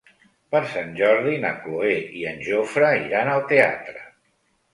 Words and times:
Per 0.53 0.61
Sant 0.69 0.95
Jordi 0.99 1.35
na 1.43 1.51
Cloè 1.65 1.91
i 2.21 2.25
en 2.33 2.41
Jofre 2.49 2.91
iran 3.05 3.31
al 3.37 3.45
teatre. 3.53 3.97